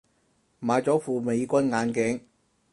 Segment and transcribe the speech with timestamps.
[0.61, 2.21] 買咗副美軍眼鏡